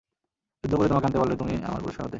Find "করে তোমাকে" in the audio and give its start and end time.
0.75-1.05